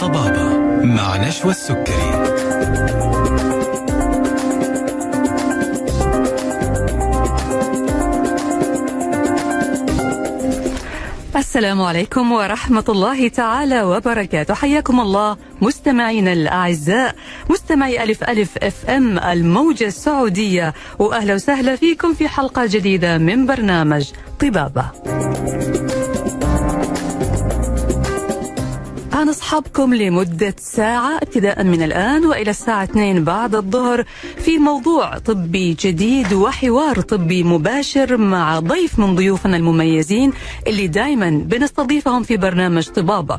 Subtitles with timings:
[0.00, 2.32] طبابة مع نشوى السكري.
[11.36, 14.54] السلام عليكم ورحمة الله تعالى وبركاته.
[14.54, 17.14] حياكم الله مستمعينا الأعزاء.
[17.72, 24.10] مستمعي ألف ألف أف أم الموجة السعودية وأهلا وسهلا فيكم في حلقة جديدة من برنامج
[24.40, 24.84] طبابة.
[29.14, 34.04] أنا أصحابكم لمدة ساعة ابتداء من الآن وإلى الساعة 2 بعد الظهر
[34.36, 40.32] في موضوع طبي جديد وحوار طبي مباشر مع ضيف من ضيوفنا المميزين
[40.66, 43.38] اللي دائما بنستضيفهم في برنامج طبابة.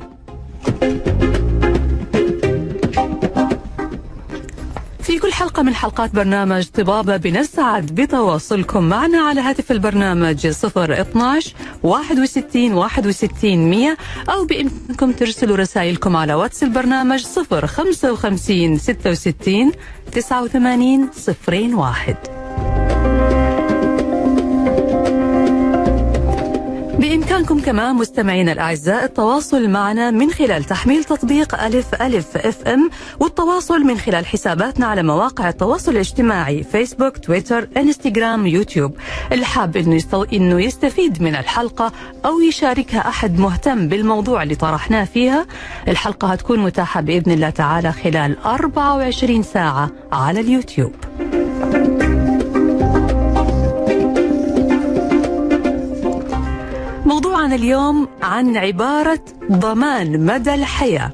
[5.53, 13.98] حلقة من حلقات برنامج طبابة بنسعد بتواصلكم معنا على هاتف البرنامج 012 61 61 100
[14.29, 19.71] أو بإمكانكم ترسلوا رسائلكم على واتس البرنامج 055 66
[20.12, 21.10] 89
[21.77, 22.43] 01
[27.04, 33.82] بإمكانكم كمان مستمعينا الأعزاء التواصل معنا من خلال تحميل تطبيق ألف ألف إف إم والتواصل
[33.82, 38.98] من خلال حساباتنا على مواقع التواصل الاجتماعي فيسبوك تويتر إنستغرام يوتيوب.
[39.32, 40.23] اللي حاب إنه, يستو...
[40.23, 41.91] إنه يستفيد من الحلقة
[42.26, 45.45] أو يشاركها أحد مهتم بالموضوع اللي طرحناه فيها.
[45.88, 50.91] الحلقة هتكون متاحة بإذن الله تعالى خلال 24 ساعة على اليوتيوب.
[57.44, 59.20] موضوعنا اليوم عن عبارة
[59.52, 61.12] ضمان مدى الحياة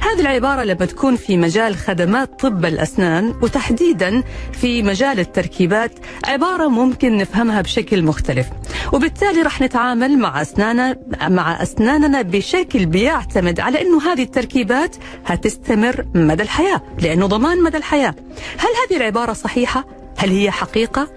[0.00, 5.92] هذه العبارة لما تكون في مجال خدمات طب الأسنان وتحديدا في مجال التركيبات
[6.24, 8.46] عبارة ممكن نفهمها بشكل مختلف
[8.92, 10.96] وبالتالي راح نتعامل مع أسناننا
[11.28, 14.96] مع أسناننا بشكل بيعتمد على أنه هذه التركيبات
[15.26, 18.14] هتستمر مدى الحياة لأنه ضمان مدى الحياة
[18.58, 19.84] هل هذه العبارة صحيحة؟
[20.18, 21.08] هل هي حقيقة؟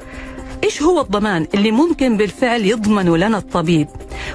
[0.63, 3.87] إيش هو الضمان اللي ممكن بالفعل يضمنه لنا الطبيب؟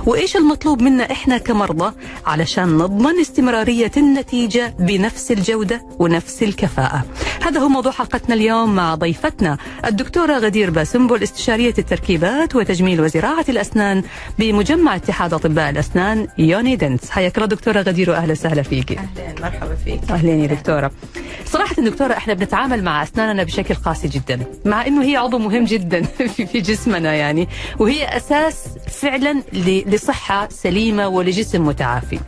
[0.06, 1.94] وإيش المطلوب منا إحنا كمرضى
[2.26, 7.04] علشان نضمن استمرارية النتيجة بنفس الجودة ونفس الكفاءة؟
[7.42, 14.02] هذا هو موضوع حلقتنا اليوم مع ضيفتنا الدكتورة غدير باسنبل استشارية التركيبات وتجميل وزراعة الأسنان
[14.38, 17.10] بمجمع اتحاد أطباء الأسنان يوني دنس.
[17.10, 20.00] حياك الله دكتورة غدير واهلا وسهلا فيكي أهلا مرحبا فيك.
[20.10, 20.90] أهلين يا دكتورة.
[21.44, 26.06] صراحة دكتورة إحنا بنتعامل مع أسناننا بشكل قاسي جدا مع إنه هي عضو مهم جدا.
[26.52, 27.48] في جسمنا يعني.
[27.78, 29.42] وهي أساس فعلا
[29.86, 32.20] لصحة سليمة ولجسم متعافي.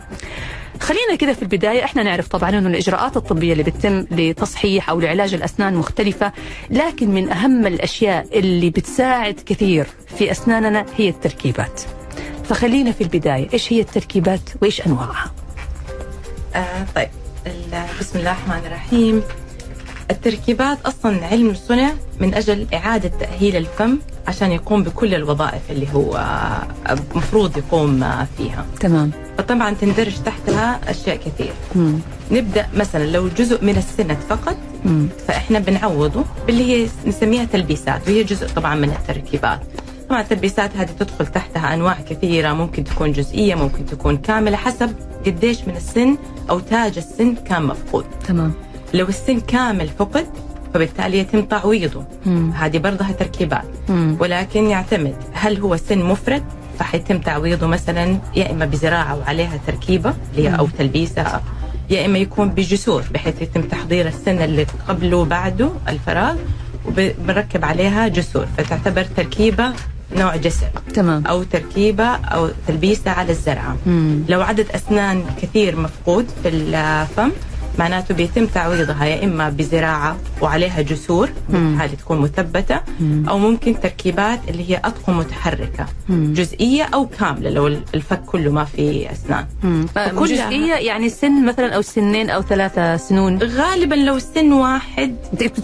[0.80, 1.84] خلينا كده في البداية.
[1.84, 6.32] إحنا نعرف طبعا إنه الإجراءات الطبية اللي بتتم لتصحيح أو لعلاج الأسنان مختلفة
[6.70, 9.86] لكن من أهم الأشياء اللي بتساعد كثير
[10.18, 11.80] في أسناننا هي التركيبات.
[12.44, 13.48] فخلينا في البداية.
[13.52, 15.32] إيش هي التركيبات؟ وإيش أنواعها؟
[16.54, 17.08] آه طيب.
[18.00, 19.22] بسم الله الرحمن الرحيم.
[20.10, 26.20] التركيبات أصلا علم صنع من أجل إعادة تأهيل الفم عشان يقوم بكل الوظائف اللي هو
[26.90, 28.04] المفروض يقوم
[28.38, 28.66] فيها.
[28.80, 29.10] تمام.
[29.38, 31.52] فطبعا تندرج تحتها أشياء كثير.
[31.74, 31.98] مم.
[32.30, 35.08] نبدأ مثلا لو جزء من السنة فقط مم.
[35.28, 39.60] فإحنا بنعوضه باللي هي نسميها تلبيسات وهي جزء طبعا من التركيبات.
[40.08, 44.92] طبعا التلبيسات هذه تدخل تحتها أنواع كثيرة ممكن تكون جزئية ممكن تكون كاملة حسب
[45.26, 46.16] قديش من السن
[46.50, 48.04] أو تاج السن كان مفقود.
[48.28, 48.52] تمام.
[48.96, 50.26] لو السن كامل فقد
[50.74, 52.04] فبالتالي يتم تعويضه.
[52.26, 52.50] مم.
[52.50, 53.64] هذه برضها تركيبات.
[53.88, 54.16] مم.
[54.20, 56.42] ولكن يعتمد هل هو سن مفرد؟
[56.78, 61.40] فحيتم تعويضه مثلا يا إما بزراعة وعليها تركيبة أو تلبيسه
[61.90, 66.36] يا إما يكون بجسور بحيث يتم تحضير السن اللي قبله وبعده الفراغ
[66.86, 68.46] وبنركب عليها جسور.
[68.58, 69.72] فتعتبر تركيبة
[70.16, 71.26] نوع جسر تمام.
[71.26, 73.76] أو تركيبة أو تلبيسة على الزرعة.
[73.86, 74.24] مم.
[74.28, 77.30] لو عدد أسنان كثير مفقود في الفم
[77.78, 83.28] معناته بيتم تعويضها يا إما بزراعة وعليها جسور هذه تكون مثبتة مم.
[83.28, 86.32] أو ممكن تركيبات اللي هي أطقم متحركة مم.
[86.32, 89.46] جزئية أو كاملة لو الفك كله ما في أسنان.
[89.96, 95.16] جزئية يعني سن مثلا أو سنين أو ثلاثة سنون؟ غالبا لو سن واحد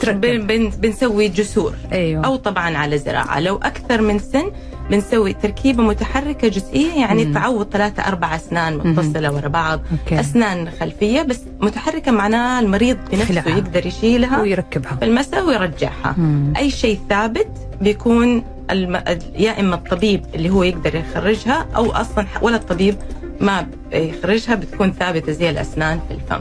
[0.06, 1.74] بن بن بنسوي جسور.
[1.92, 2.24] أيوة.
[2.26, 3.40] أو طبعا على زراعة.
[3.40, 4.52] لو أكثر من سن
[4.90, 7.34] بنسوي تركيبة متحركة جزئية يعني مم.
[7.34, 10.20] تعوض ثلاثة أربع أسنان متصلة ورا بعض أوكي.
[10.20, 13.48] أسنان خلفية بس متحركة معناها المريض بنفسه خلعها.
[13.58, 16.52] يقدر يشيلها ويركبها في المساء ويرجعها مم.
[16.56, 17.48] أي شيء ثابت
[17.80, 19.02] بيكون الم...
[19.36, 22.96] يا إما الطبيب اللي هو يقدر يخرجها أو أصلا ولا الطبيب
[23.40, 26.40] ما يخرجها بتكون ثابتة زي الأسنان في الفم.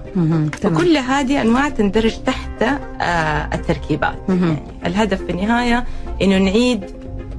[0.62, 0.76] تمام.
[0.76, 2.64] وكل هذه أنواع تندرج تحت
[3.02, 4.48] آه، التركيبات مهم.
[4.48, 5.86] يعني الهدف في النهاية
[6.22, 6.86] إنه نعيد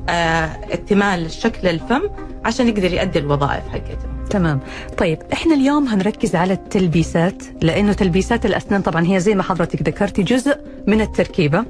[0.09, 2.03] اكتمال شكل الفم
[2.45, 4.61] عشان يقدر يؤدي الوظائف حقته تمام
[4.99, 10.23] طيب إحنا اليوم هنركز على التلبيسات لأنه تلبيسات الأسنان طبعا هي زي ما حضرتك ذكرتي
[10.23, 10.57] جزء
[10.87, 11.65] من التركيبة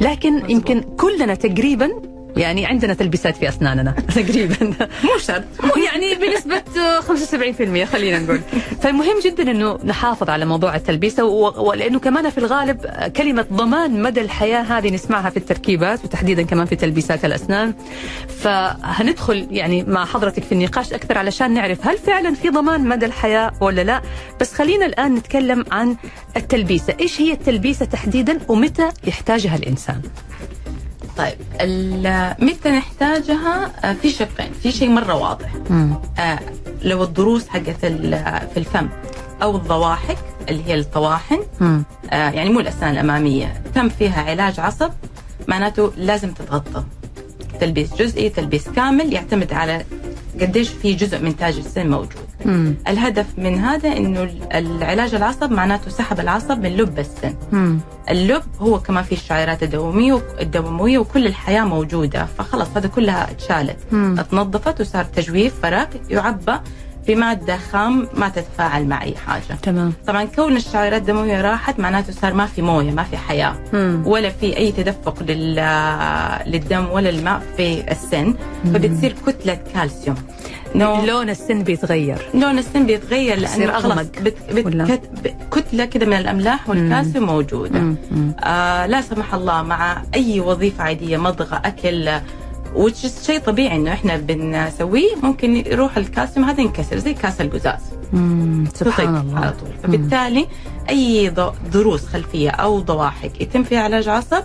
[0.00, 0.50] لكن مزبوط.
[0.50, 1.90] يمكن كلنا تقريبا
[2.36, 4.56] يعني عندنا تلبيسات في أسناننا تقريبا.
[5.04, 5.44] مو شرط.
[5.86, 6.62] يعني بنسبة
[7.84, 8.40] 75% خلينا نقول.
[8.82, 12.86] فالمهم جدا إنه نحافظ على موضوع التلبيسة و- ولأنه كمان في الغالب
[13.16, 17.74] كلمة ضمان مدى الحياة هذه نسمعها في التركيبات وتحديدا كمان في تلبيسات الأسنان.
[18.38, 23.52] فهندخل يعني مع حضرتك في النقاش أكثر علشان نعرف هل فعلا في ضمان مدى الحياة
[23.60, 24.02] ولا لا.
[24.40, 25.96] بس خلينا الآن نتكلم عن
[26.36, 26.94] التلبيسة.
[27.00, 30.00] إيش هي التلبيسة تحديدا ومتى يحتاجها الإنسان؟
[31.16, 31.38] طيب
[32.38, 35.48] متى نحتاجها؟ آه، في شقين في شيء مرة واضح.
[36.18, 36.38] آه،
[36.82, 37.86] لو الضروس حقت
[38.54, 38.88] في الفم
[39.42, 40.18] أو الضواحك
[40.48, 41.38] اللي هي الطواحن.
[42.10, 43.62] آه، يعني مو الأسنان الأمامية.
[43.74, 44.90] تم فيها علاج عصب
[45.48, 46.84] معناته لازم تتغطى.
[47.60, 49.84] تلبيس جزئي تلبيس كامل يعتمد على
[50.40, 52.25] قديش في جزء من تاج السن موجود.
[52.46, 52.74] مم.
[52.88, 57.34] الهدف من هذا إنه ال- العلاج العصب معناته سحب العصب من لب السن.
[57.52, 57.80] مم.
[58.10, 62.26] اللب هو كمان فيه الشعيرات الدموية الدموية وكل الحياة موجودة.
[62.38, 63.76] فخلص هذا كلها اتشالت.
[63.92, 64.16] مم.
[64.18, 66.52] اتنظفت وصار تجويف فراغ يعبى
[67.08, 69.58] بمادة خام ما تتفاعل مع أي حاجة.
[69.62, 69.92] تمام.
[70.06, 73.54] طبعا كون الشعيرات الدموية راحت معناته صار ما في موية ما في حياة.
[73.72, 74.02] مم.
[74.06, 75.54] ولا في أي تدفق لل...
[76.46, 78.34] للدم ولا الماء في السن.
[78.64, 80.16] فبتصير كتلة كالسيوم.
[80.78, 82.18] نوع- لون السن بيتغير.
[82.34, 87.78] لون السن بيتغير لأنه خلاص بت بت كتلة كده من الأملاح والكالسيوم موجودة.
[87.80, 87.96] مم.
[88.10, 88.32] مم.
[88.40, 92.10] آه لا سمح الله مع أي وظيفة عادية مضغة أكل
[92.74, 97.80] وش شيء طبيعي إنه إحنا بنسويه ممكن يروح الكالسيوم هذا ينكسر زي كاس القزاز.
[98.74, 99.38] سبحان الله.
[99.40, 100.46] على طول فبالتالي
[100.90, 101.32] أي
[101.72, 104.42] ضروس خلفية أو ضواحك يتم فيها علاج عصب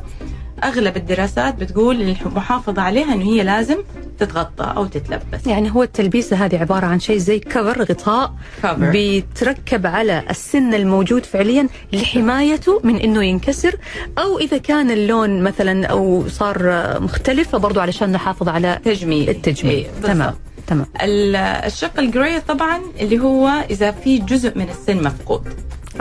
[0.63, 3.77] أغلب الدراسات بتقول المحافظه عليها إنه هي لازم
[4.25, 8.33] تتغطى أو تتلبس يعني هو التلبيسة هذه عبارة عن شيء زي كفر غطاء
[8.63, 8.65] Cover.
[8.65, 13.75] بيتركب على السن الموجود فعليا لحمايته من إنه ينكسر
[14.17, 16.57] أو إذا كان اللون مثلا أو صار
[17.01, 19.87] مختلف فبرضه علشان نحافظ على تجميل التجميل إيه،.
[20.03, 20.33] تمام
[20.67, 25.43] تمام ال- الشق الجراي طبعا اللي هو إذا في جزء من السن مفقود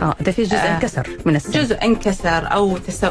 [0.03, 0.75] آه ده في جزء آه.
[0.77, 3.07] انكسر من السن جزء انكسر أو تسو...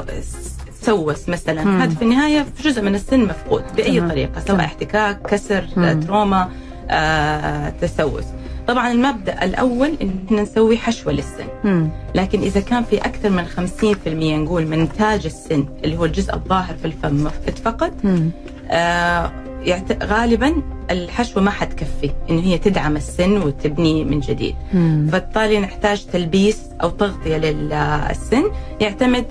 [0.90, 1.82] تسوس مثلا مم.
[1.82, 4.10] هذا في النهاية في جزء من السن مفقود بأي تمام.
[4.10, 4.60] طريقة سواء تمام.
[4.60, 6.00] احتكاك كسر مم.
[6.00, 6.50] تروما
[6.90, 8.24] آه، تسوس
[8.68, 11.90] طبعا المبدأ الأول إن إحنا نسوي حشوة للسن مم.
[12.16, 16.76] لكن إذا كان في أكثر من 50% نقول من تاج السن اللي هو الجزء الظاهر
[16.76, 18.32] في الفم اتفقد مم.
[18.72, 19.32] آه
[19.64, 20.04] يعت...
[20.04, 20.54] غالبا
[20.92, 25.08] الحشوة ما حتكفي إنه هي تدعم السن وتبنيه من جديد مم.
[25.12, 28.44] فبالتالي نحتاج تلبيس أو تغطية للسن
[28.82, 29.26] يعتمد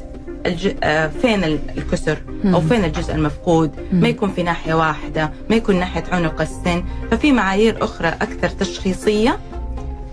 [0.46, 0.74] الج...
[0.82, 3.70] آه، فين ال- الكسر أو فين الجزء المفقود.
[3.92, 6.84] ما يكون في ناحية واحدة ما يكون ناحية عنق السن.
[7.10, 9.38] ففي معايير أخرى أكثر تشخيصية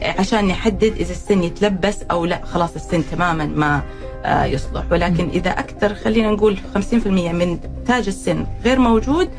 [0.02, 2.46] عشان نحدد إذا السن يتلبس أو لا.
[2.46, 3.82] خلاص السن تماما ما
[4.26, 4.84] آه، يصلح.
[4.92, 9.30] ولكن إذا أكثر خلينا نقول 50% من تاج السن غير موجود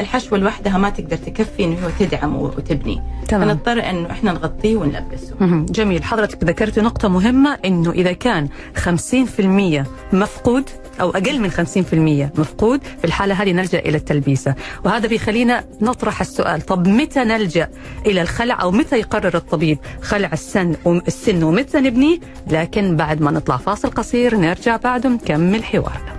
[0.00, 3.02] الحشوة لوحدها ما تقدر تكفي إنه هو تدعم وتبني.
[3.28, 3.48] تمام.
[3.48, 5.34] فنضطر انه إحنا نغطيه ونلبسه.
[5.70, 6.04] جميل.
[6.04, 10.64] حضرتك ذكرت نقطة مهمة إنه إذا كان 50% مفقود
[11.00, 14.54] أو أقل من 50% مفقود في الحالة هذه نلجأ إلى التلبيسة.
[14.84, 17.68] وهذا بيخلينا نطرح السؤال طب متى نلجأ
[18.06, 22.18] إلى الخلع أو متى يقرر الطبيب خلع السن السن ومتى نبنيه؟
[22.50, 26.15] لكن بعد ما نطلع فاصل قصير نرجع بعده نكمل حوارنا.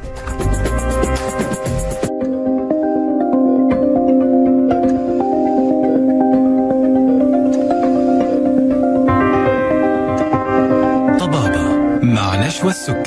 [12.69, 13.06] السكري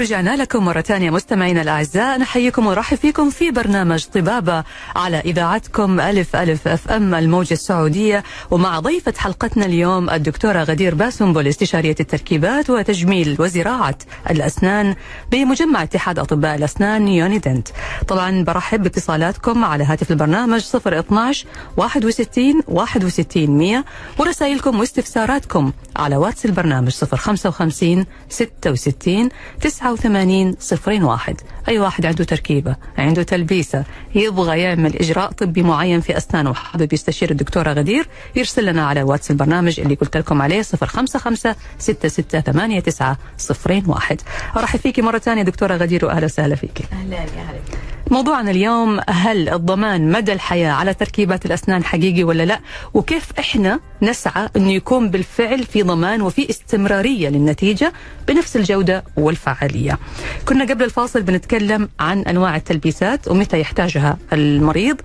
[0.00, 2.18] ورجعنا لكم مرة ثانية مستمعينا الأعزاء.
[2.18, 4.64] نحييكم ونرحب فيكم في برنامج طبابة
[4.96, 8.24] على إذاعتكم ألف ألف أف أم الموجة السعودية.
[8.50, 13.98] ومع ضيفة حلقتنا اليوم الدكتورة غدير باسنبل استشارية التركيبات وتجميل وزراعة
[14.30, 14.94] الأسنان
[15.32, 17.68] بمجمع اتحاد أطباء الأسنان UniDent.
[18.08, 23.84] طبعا برحب باتصالاتكم على هاتف البرنامج 012 61 61 100
[24.18, 29.28] ورسائلكم واستفساراتكم على واتس البرنامج 055 66
[29.96, 30.54] 89
[31.04, 36.92] 01 أي واحد عنده تركيبة عنده تلبيسة يبغى يعمل إجراء طبي معين في أسنانه وحابب
[36.92, 38.06] يستشير الدكتورة غدير
[38.36, 42.82] يرسل لنا على واتس البرنامج اللي قلت لكم عليه 055 66
[43.88, 44.20] 01
[44.56, 46.84] أرحب فيكي مرة ثانية دكتورة غدير وأهلا وسهلا فيكي.
[46.92, 47.60] أهلا يا هلا.
[48.10, 52.60] موضوعنا اليوم هل الضمان مدى الحياة على تركيبات الأسنان حقيقي ولا لا؟
[52.94, 57.92] وكيف إحنا نسعى أنه يكون بالفعل في ضمان وفي استمرارية للنتيجة
[58.28, 59.98] بنفس الجودة والفعالية؟
[60.48, 64.96] كنا قبل الفاصل بنتكلم عن أنواع التلبيسات ومتى يحتاجها المريض.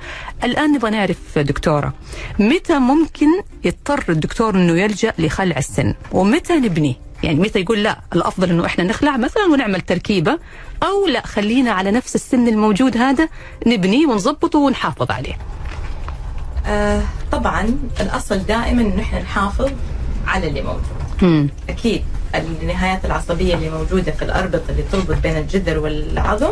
[0.44, 1.94] الآن نبغى نعرف دكتورة
[2.40, 3.28] متى ممكن
[3.64, 6.94] يضطر الدكتور أنه يلجأ لخلع السن؟ ومتى نبنيه
[7.26, 10.40] يعني متى يقول لا الأفضل إنه إحنا نخلع مثلا ونعمل تركيبة
[10.84, 13.30] أو لا خلينا على نفس السن الموجود هذا
[13.68, 15.38] نبنيه ونظبطه ونحافظ عليه.
[16.66, 17.02] آه
[17.32, 19.72] طبعا الأصل دائما إنه إحنا نحافظ
[20.28, 21.50] على اللي موجود.
[21.70, 22.04] أكيد
[22.36, 26.52] النهايات العصبية اللي موجودة في الاربطه اللي تربط بين الجذر والعظم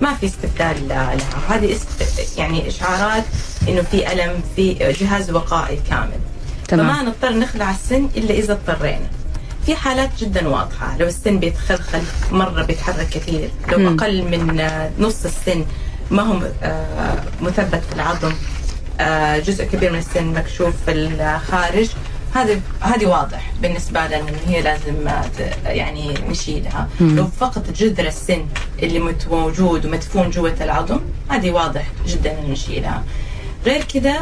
[0.00, 1.16] ما في استبدال لها
[1.48, 2.38] هذه است...
[2.38, 3.24] يعني إشعارات
[3.68, 6.18] إنه في ألم في جهاز وقائي كامل
[6.68, 6.86] تمام.
[6.86, 9.08] فما نضطر نخلع السن إلا إذا اضطرينا
[9.66, 12.02] في حالات جدا واضحة لو السن بيتخلخل
[12.32, 13.94] مرة بيتحرك كثير لو.
[13.94, 15.64] أقل من آه، نص السن
[16.10, 18.32] ما هو آه، مثبت في العظم
[19.00, 21.88] آه، جزء كبير من السن مكشوف في الخارج
[22.34, 24.94] هذا هذه واضح بالنسبة لنا إن هي لازم
[25.66, 26.88] يعني نشيلها.
[27.00, 28.46] لو فقط جذر السن
[28.82, 33.02] اللي مت- موجود ومدفون جوة العظم هذه واضح جدا إن نشيلها
[33.66, 34.20] غير كده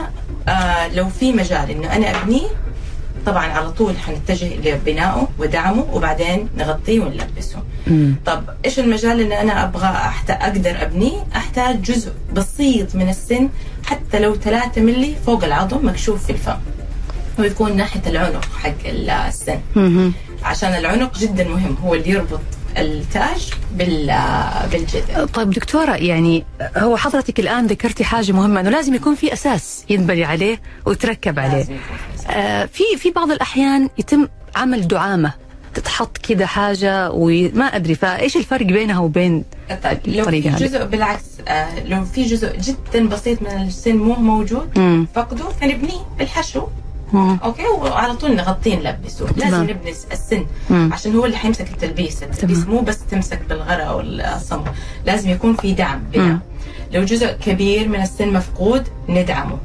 [0.48, 2.46] آه لو في مجال إنه أنا أبنيه
[3.26, 7.62] طبعا على طول حنتجه لبنائه ودعمه وبعدين نغطيه ونلبسه.
[7.86, 8.14] مم.
[8.26, 10.30] طب إيش المجال اللي أنا أبغى أحت...
[10.30, 13.48] أقدر أبنيه؟ أحتاج جزء بسيط من السن
[13.86, 16.56] حتى لو 3 ملي فوق العظم مكشوف في الفم.
[17.38, 19.60] ويكون ناحية العنق حق السن.
[19.76, 20.12] مم.
[20.42, 21.76] عشان العنق جدا مهم.
[21.84, 22.40] هو اللي يربط
[22.78, 24.18] التاج بال
[24.72, 26.44] بالجذر طيب دكتورة يعني
[26.76, 31.66] هو حضرتك الآن ذكرتي حاجة مهمة أنه لازم يكون في أساس ينبني عليه ويتركب عليه.
[32.30, 35.32] آه في في بعض الأحيان يتم عمل دعامة
[35.74, 39.44] تتحط كده حاجة وما أدري فإيش الفرق بينها وبين
[39.84, 40.56] طيب لو في الطريقة هذه.
[40.64, 45.06] جزء بالعكس آه لو في جزء جدا بسيط من السن مو موجود مم.
[45.14, 46.66] فقده فنبنيه بالحشو
[47.12, 47.38] مم.
[47.44, 49.62] أوكي وعلى طول نغطيه نلبسه لازم.
[49.62, 50.90] نبني السن مم.
[50.92, 52.66] عشان هو اللي حيمسك التلبيس التلبيس.
[52.66, 54.68] مو بس تمسك بالغرة أو الصمغ
[55.06, 56.40] لازم يكون في دعم بناء مم.
[56.92, 59.58] لو جزء كبير من السن مفقود ندعمه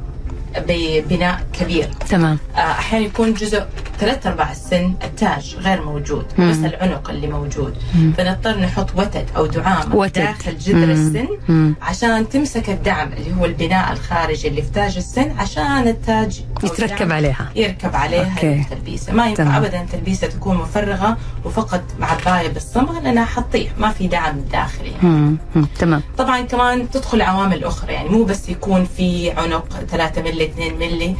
[0.68, 1.88] ببناء كبير.
[2.10, 2.38] تمام.
[2.56, 3.62] آه، أحيانا يكون جزء
[4.00, 6.50] ثلاث أرباع السن التاج غير موجود مم.
[6.50, 8.12] بس العنق اللي موجود مم.
[8.18, 10.12] فنضطر نحط وتد أو دعامه وتد.
[10.22, 10.90] داخل جذر مم.
[10.92, 11.74] السن مم.
[11.82, 17.12] عشان تمسك الدعم اللي هو البناء الخارجي اللي في تاج السن عشان التاج أو يتركب
[17.12, 18.54] عليها يركب عليها أوكي.
[18.60, 19.54] التلبيسه ما ينفع تمام.
[19.64, 24.92] ابدا التلبيسه تكون مفرغة وفقط معبايه بالصمغ لأنها حتطيح ما في دعم داخلي.
[25.02, 25.36] مم.
[25.78, 30.74] تمام طبعا كمان تدخل عوامل أخرى يعني مو بس يكون في عنق 3 ملي 2
[30.78, 31.16] ملي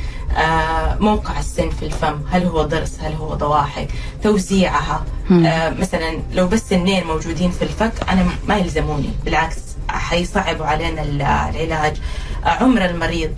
[1.00, 3.88] موقع السن في الفم هل هو ضرس هل هو ضواحك
[4.22, 5.04] توزيعها.
[5.30, 9.56] آه مثلا لو بس سنين موجودين في الفك أنا ما يلزموني بالعكس
[9.88, 11.96] حيصعبوا علينا ال- العلاج
[12.44, 13.30] آه عمر المريض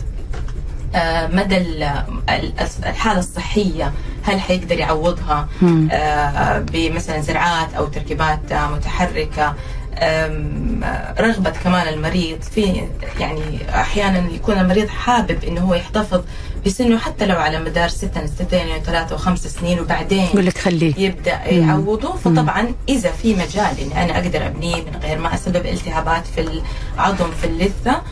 [0.95, 1.83] آه، مدى ال-
[2.31, 2.53] ال-
[2.87, 3.93] الحالة الصحية
[4.23, 5.49] هل حيقدر يعوضها.
[5.93, 9.55] آه، بمثلا زرعات أو تركيبات آه، متحركة آه،
[11.21, 12.83] رغبة كمان المريض في
[13.19, 16.21] يعني أحيانا يكون المريض حابب إنه هو يحتفظ
[16.66, 20.95] بسنه حتى لو على مدار ستة سنتين يعني ثلاثة وخمس سنين وبعدين يقول لك خليه.
[20.99, 21.45] يبدأ.
[21.45, 26.62] يعوضه فطبعا إذا في مجال اني أنا أقدر أبنيه من غير ما أسبب التهابات في
[26.97, 28.02] العظم في اللثة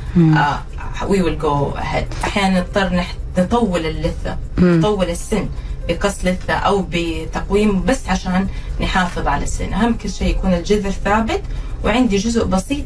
[1.06, 3.04] وي ويل جو اهيد أحيانا نضطر
[3.38, 4.78] نطول اللثة مم.
[4.78, 5.48] نطول السن
[5.88, 8.48] بقص لثة أو بتقويم بس عشان
[8.80, 9.72] نحافظ على السن.
[9.72, 11.42] أهم كل شيء يكون الجذر ثابت
[11.84, 12.84] وعندي جزء بسيط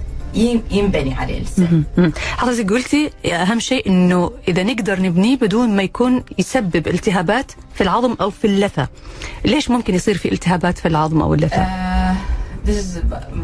[0.70, 1.42] ينبني عليه.
[1.58, 2.12] مم.
[2.36, 8.16] حضرتك قلتي أهم شيء إنه إذا نقدر نبنيه بدون ما يكون يسبب التهابات في العظم
[8.20, 8.88] أو في اللثة
[9.44, 12.16] ليش ممكن يصير في التهابات في العظم أو اللثة آه،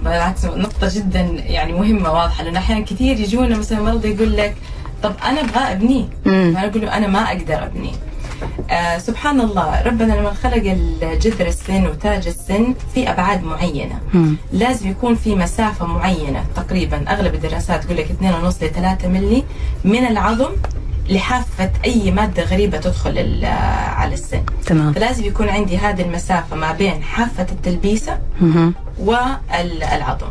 [0.04, 4.56] بالعكس نقطة جدا يعني مهمة واضحة لأنه أحيانا كثير يجونا مثلا مرضى يقول لك
[5.02, 6.04] طب أنا أبغى أبنيه.
[6.24, 7.92] فأنا أقول له أنا ما أقدر أبنيه
[8.70, 10.62] آه سبحان الله ربنا لما خلق
[11.02, 13.98] الجذر السن وتاج السن في أبعاد معينة.
[14.14, 14.36] مم.
[14.52, 17.04] لازم يكون في مسافة معينة تقريبا.
[17.12, 19.44] أغلب الدراسات تقول لك 2.5 ل 3 ملي
[19.84, 20.50] من العظم
[21.08, 23.44] لحافة أي مادة غريبة تدخل ال-
[23.96, 24.42] على السن.
[24.66, 24.92] تمام.
[24.92, 28.18] فلازم يكون عندي هذه المسافة ما بين حافة التلبيسة.
[28.98, 30.26] والعظم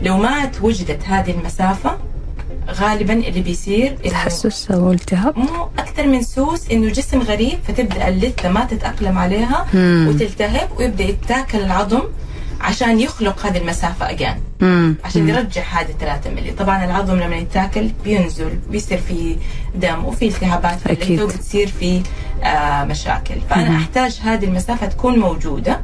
[0.00, 1.96] لو ما وجدت هذه المسافة
[2.70, 8.48] غالبا اللي بيصير تحسس أو التهاب مو أكثر من سوس إنه جسم غريب فتبدأ اللثة
[8.48, 10.06] ما تتأقلم عليها مم.
[10.08, 12.02] وتلتهب ويبدأ يتاكل العظم
[12.60, 14.36] عشان يخلق هذه المسافة أجان.
[15.04, 19.36] عشان يرجع هذه 3 ملي طبعا العظم لما يتاكل بينزل بيصير في
[19.74, 20.92] دم وفي التهابات في.
[20.92, 22.02] اللثة وبتصير في
[22.42, 23.76] آه مشاكل فأنا مم.
[23.76, 25.80] أحتاج هذه المسافة تكون موجودة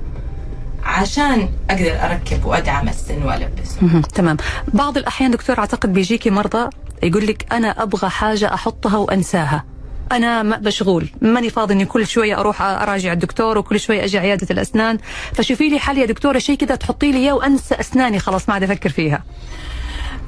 [0.88, 4.00] عشان أقدر أركب وأدعم السن وألبسه.
[4.14, 4.36] تمام.
[4.74, 6.70] بعض الأحيان دكتور أعتقد بيجيكي مرضى
[7.02, 9.64] يقول لك أنا أبغى حاجة أحطها وأنساها.
[10.12, 11.08] أنا م- مشغول.
[11.22, 14.98] ماني فاضي إني كل شوية أروح أراجع الدكتور وكل شوية أجي عيادة الأسنان.
[15.34, 18.62] فشوفي لي حل يا دكتورة شيء كذا تحطي لي إياه وأنسى أسناني خلاص ما عاد
[18.62, 19.22] أفكر فيها.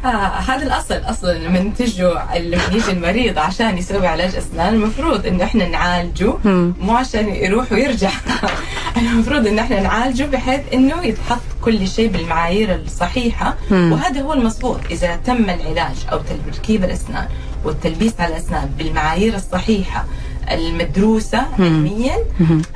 [0.04, 5.45] آه هذا الأصل أصلا لما تجوا لما يجي المريض عشان يسوي علاج أسنان المفروض إنه
[5.45, 6.35] إحنا نعالجه
[6.80, 8.11] مو عشان يروح ويرجع.
[8.97, 13.57] المفروض إنه إحنا نعالجه بحيث إنه يتحط كل شيء بالمعايير الصحيحة.
[13.71, 16.21] وهذا هو المضبوط إذا تم العلاج أو
[16.52, 17.28] تركيب الأسنان
[17.64, 20.04] والتلبيس على الأسنان بالمعايير الصحيحة
[20.50, 22.16] المدروسة علميا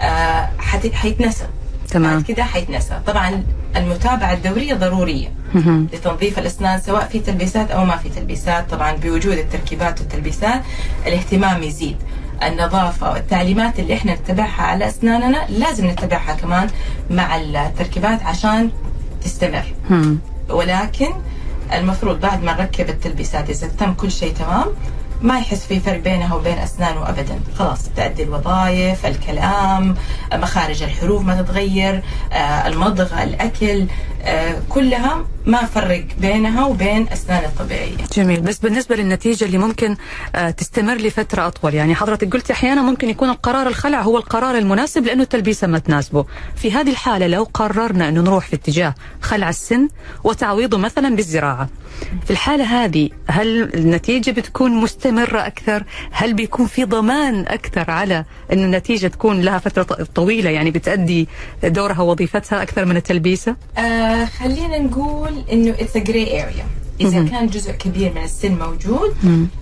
[0.01, 0.51] آه
[0.93, 1.47] حيتنسى
[1.95, 2.13] تمام.
[2.15, 3.01] بعد كده حيتنسى.
[3.07, 3.43] طبعا
[3.77, 5.29] المتابعة الدورية ضرورية
[5.93, 8.71] لتنظيف الأسنان سواء في تلبيسات أو ما في تلبيسات.
[8.71, 10.63] طبعا بوجود التركيبات والتلبيسات
[11.07, 11.97] الاهتمام يزيد.
[12.43, 16.69] النظافة والتعليمات اللي إحنا نتبعها على أسناننا لازم نتبعها كمان
[17.11, 18.71] مع التركيبات عشان
[19.25, 19.65] تستمر.
[19.91, 20.19] مم.
[20.51, 21.13] ولكن
[21.73, 24.67] المفروض بعد ما نركب التلبيسات إذا تم كل شيء تمام
[25.25, 27.41] ما يحس في فرق بينها وبين أسنانه ابدا.
[27.59, 29.95] خلاص تأدي الوظائف الكلام
[30.35, 32.03] مخارج الحروف ما تتغير
[32.33, 33.87] آه، المضغ الأكل
[34.23, 37.97] آه، كلها ما فرق بينها وبين أسنان الطبيعية.
[38.17, 38.41] جميل.
[38.41, 39.97] بس بالنسبة للنتيجة اللي ممكن
[40.35, 45.05] آه، تستمر لفترة أطول يعني حضرتك قلت أحيانا ممكن يكون القرار الخلع هو القرار المناسب
[45.05, 46.25] لأنه التلبيسة ما تناسبه.
[46.57, 49.89] في هذه الحالة لو قررنا أنه نروح في اتجاه خلع السن
[50.25, 51.69] وتعويضه مثلا بالزراعة
[52.25, 58.59] في الحالة هذه هل النتيجة بتكون مستمرة أكثر؟ هل بيكون في ضمان أكثر على أن
[58.59, 59.83] النتيجة تكون لها فترة
[60.15, 61.29] طويلة؟ يعني بتأدي
[61.65, 66.65] دورها ووظيفتها أكثر من التلبيسة؟ آه خلينا نقول إنه it's gray area
[67.01, 69.15] إذا كان جزء كبير من السن موجود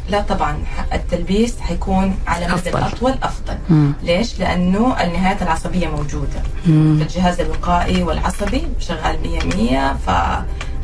[0.09, 0.59] لا طبعا
[0.93, 2.79] التلبيس حيكون على مدى أفضل.
[2.79, 3.57] الأطول أفضل.
[4.03, 6.43] ليش؟ لأنه النهايات العصبية موجودة.
[6.65, 9.97] فالجهاز الوقائي والعصبي شغال 100 100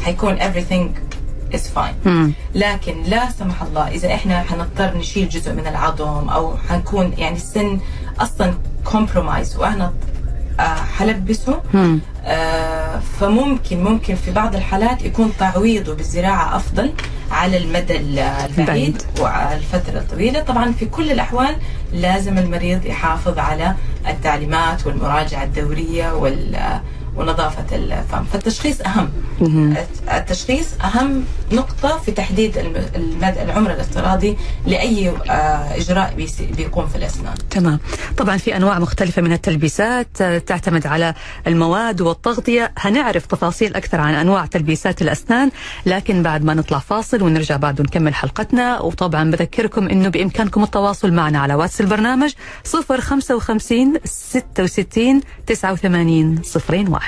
[0.03, 1.08] فحيكون everything
[1.55, 2.09] is fine.
[2.55, 7.79] لكن لا سمح الله إذا إحنا حنضطر نشيل جزء من العظم أو حنكون يعني السن
[8.21, 9.93] أصلا كومبرومايز وأنا
[10.61, 11.61] آه، حلبسه.
[12.25, 16.93] آه، فممكن ممكن في بعض الحالات يكون تعويضه بالزراعة أفضل
[17.31, 19.03] على المدى ال- البعيد بعيد.
[19.21, 20.41] وعلى الفترة الطويلة.
[20.41, 21.57] طبعا في كل الأحوال
[21.93, 23.75] لازم المريض يحافظ على
[24.09, 26.81] التعليمات والمراجعة الدورية وال
[27.19, 28.25] ونظافة الفم.
[28.33, 29.09] فالتشخيص أهم.
[30.15, 36.15] التشخيص أهم نقطة في تحديد الم- المدى العمر الافتراضي لأي آه، إجراء
[36.57, 37.35] بيقوم في الأسنان.
[37.51, 37.79] تمام.
[38.17, 41.15] طبعا في أنواع مختلفة من التلبيسات تعتمد على
[41.47, 42.73] المواد والتغطية.
[42.79, 45.51] هنعرف تفاصيل أكثر عن أنواع تلبيسات الأسنان
[45.87, 51.39] لكن بعد ما نطلع فاصل ونرجع بعد ونكمل حلقتنا وطبعا بذكركم إنه بإمكانكم التواصل معنا
[51.39, 52.33] على واتس البرنامج
[52.65, 56.43] 055 66 89
[56.91, 57.08] 01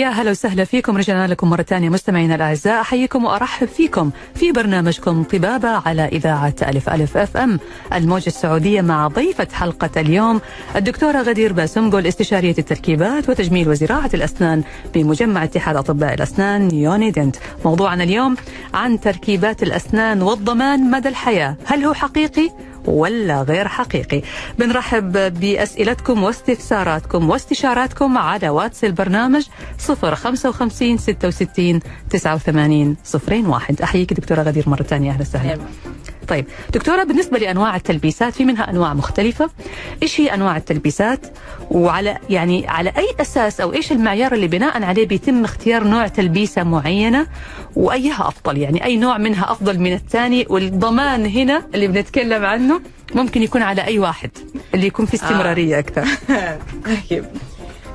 [0.00, 0.96] يا هلا وسهلا فيكم.
[0.96, 2.80] رجعنا لكم مرة ثانية مستمعينا الأعزاء.
[2.80, 7.58] أحييكم وأرحب فيكم في برنامجكم طبابة على إذاعة ألف ألف أف أم
[7.92, 10.40] الموجة السعودية مع ضيفة حلقة اليوم
[10.76, 14.62] الدكتورة غدير باسمبل استشارية التركيبات وتجميل وزراعة الأسنان
[14.94, 18.36] بمجمع اتحاد أطباء الأسنان UniDent موضوعنا اليوم
[18.74, 21.56] عن تركيبات الأسنان والضمان مدى الحياة.
[21.66, 22.50] هل هو حقيقي؟
[22.90, 24.22] ولا غير حقيقي.
[24.58, 29.46] بنرحب بأسئلتكم واستفساراتكم واستشاراتكم على واتس البرنامج
[29.78, 32.96] 055 66 89
[33.46, 35.10] 01 أحييك دكتورة غدير مرة ثانية.
[35.10, 35.58] أهلا وسهلا.
[36.30, 39.50] طيب دكتورة بالنسبة لأنواع التلبيسات في منها أنواع مختلفة.
[40.02, 41.26] إيش هي أنواع التلبيسات؟
[41.70, 46.62] وعلى يعني على أي أساس أو إيش المعيار اللي بناء عليه بيتم اختيار نوع تلبيسة
[46.62, 47.26] معينة؟
[47.76, 52.80] وأيها أفضل يعني أي نوع منها أفضل من الثاني؟ والضمان هنا اللي بنتكلم عنه
[53.14, 54.30] ممكن يكون على أي واحد
[54.74, 56.04] اللي يكون في استمرارية أكثر.
[57.10, 57.24] طيب.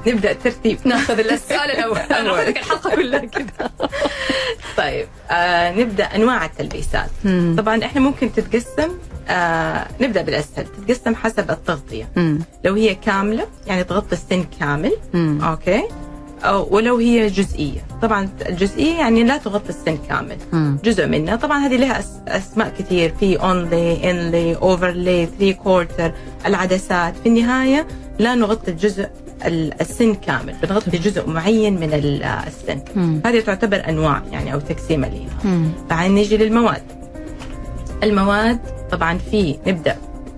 [0.08, 0.78] نبدأ ترتيب.
[0.86, 1.98] ناخذ السؤال أول.
[2.12, 3.72] أخذك الحلقة كلها كده
[4.78, 7.10] طيب آه نبدأ أنواع التلبيسات.
[7.24, 7.56] مم.
[7.58, 8.90] طبعا إحنا ممكن تتقسم
[9.30, 10.66] آه نبدأ بالأسهل.
[10.66, 12.10] تتقسم حسب التغطية.
[12.16, 12.40] مم.
[12.66, 14.92] لو هي كاملة يعني تغطي السن كامل.
[15.14, 15.42] مم.
[15.44, 15.84] أوكي؟
[16.44, 17.80] أو ولو هي جزئية.
[18.02, 20.38] طبعا الجزئية يعني لا تغطي السن كامل.
[20.54, 20.78] مم.
[20.84, 21.36] جزء منها.
[21.36, 23.14] طبعا هذه لها أس- أسماء كثير.
[23.20, 26.12] في onlay inlay overlay three quarter
[26.46, 27.14] العدسات.
[27.24, 27.88] في النهاية
[28.20, 29.10] لا نغطي الجزء ال-
[29.82, 33.22] السن كامل بنغطي جزء معين من ال- السن مم.
[33.26, 35.62] هذه تعتبر أنواع يعني أو تقسيمه ليها.
[35.90, 36.82] بعدين نيجي للمواد
[38.04, 38.60] المواد
[38.92, 39.98] طبعا في نبدأ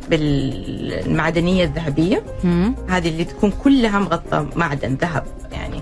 [0.10, 2.76] بالمعدنية الذهبية مم.
[2.90, 5.82] هذه اللي تكون كلها مغطى معدن ذهب يعني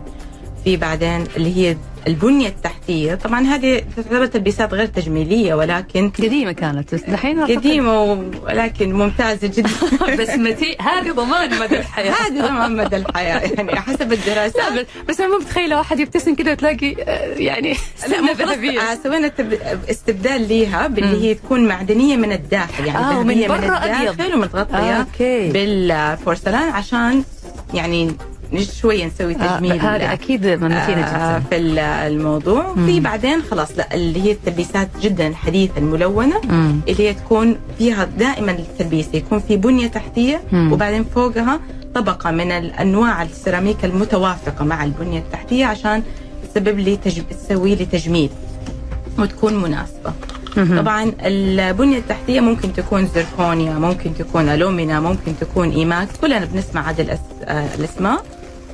[0.63, 3.15] في بعدين اللي هي البنية التحتية.
[3.15, 6.96] طبعا هذه تعتبر تلبيسات غير تجميلية ولكن قديمة كانت.
[6.96, 8.02] بس دحين قديمة
[8.44, 9.70] ولكن ممتازة جدا.
[10.20, 12.12] بس متي هذه ضمان مدى الحياة.
[12.22, 14.74] هذه طبعا مدى الحياة يعني حسب الدراسات.
[14.74, 18.80] بس- بس أنا مو متخيلة واحد يبتسم كده تلاقي آه، يعني سنة ذهبية.
[18.82, 23.56] آه، سوينا تب- استبدال ليها باللي هي تكون معدنية من الداخل يعني آه، من برا
[23.78, 24.10] أبيض.
[24.10, 25.50] الداخل آه، ومتغطيه أوكي.
[25.52, 27.24] بالبورسلان عشان
[27.74, 28.12] يعني
[28.82, 33.96] شوية نسوي آه، تجميل هذه أكيد منتينه آه، في ال- الموضوع في بعدين خلاص لا
[33.96, 36.80] اللي هي التلبيسات جدا الحديثه الملونه مم.
[36.88, 40.72] اللي هي تكون فيها دائما التلبيسه يكون في بنية تحتية مم.
[40.74, 41.60] وبعدين فوقها
[41.96, 46.04] طبقة من الأنواع السيراميك المتوافقة مع البنية التحتية عشان
[46.54, 47.22] تسبب لي تج...
[47.22, 48.30] تسوي لي تجميل
[49.20, 50.14] وتكون مناسبة.
[50.78, 57.20] طبعا البنية التحتية ممكن تكون زركونيا ممكن تكون ألومينا ممكن تكون E.max كلنا بنسمع هذه.
[57.44, 58.24] آه، الأسماء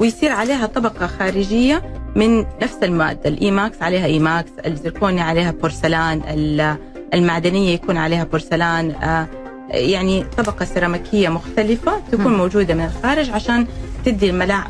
[0.01, 1.81] ويصير عليها طبقة خارجية
[2.15, 6.75] من نفس المادة ال E.max عليها E.max الزركونيا عليها بورسلان ال-
[7.13, 9.27] المعدنية يكون عليها بورسلان آه،
[9.71, 12.37] يعني طبقة سيراميكية مختلفة تكون مم.
[12.37, 13.67] موجودة من الخارج عشان
[14.05, 14.63] تدي الملا...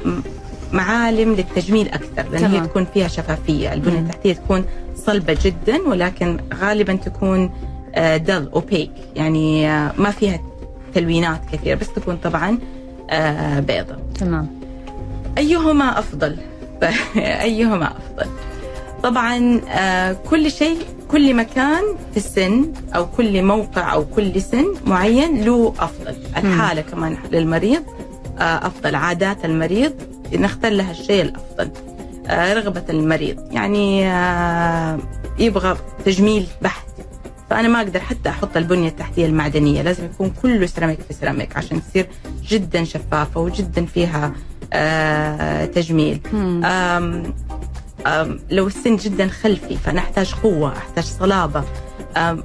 [0.73, 2.59] معالم للتجميل أكثر لأن هي.
[2.61, 3.99] تكون فيها شفافية البنية.
[3.99, 4.65] التحتية تكون
[4.95, 7.51] صلبة جدا ولكن غالبا تكون
[7.97, 10.39] دل اوبيك يعني آه، ما فيها
[10.93, 12.57] تلوينات كثير بس تكون طبعا
[13.09, 14.60] آه، بيضة تمام
[15.37, 16.37] أيهما أفضل؟
[17.17, 18.29] أيهما أفضل؟
[19.03, 20.77] طبعا آه، كل شيء
[21.11, 26.15] كل مكان في السن أو كل موقع أو كل سن معين له أفضل.
[26.37, 27.83] الحالة كمان للمريض
[28.39, 28.95] آه، أفضل.
[28.95, 29.93] عادات المريض
[30.33, 31.71] نختار لها الشيء الأفضل.
[32.27, 33.39] آه، رغبة المريض.
[33.51, 34.01] يعني
[35.39, 36.85] يبغى تجميل بحت.
[37.49, 39.81] فأنا ما أقدر حتى أحط البنية التحتية المعدنية.
[39.81, 42.07] لازم يكون كله سيراميك في سيراميك عشان تصير
[42.47, 44.33] جدا شفافة وجدا فيها
[45.65, 46.19] تجميل.
[46.33, 46.65] مم.
[46.65, 47.33] آم
[48.07, 51.63] آم لو السن جدا خلفي فانا احتاج قوة أحتاج صلابة.
[52.17, 52.43] آم